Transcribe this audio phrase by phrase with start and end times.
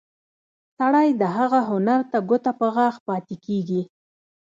[0.77, 3.81] سړی د هغه هنر ته ګوته په غاښ پاتې کېږي.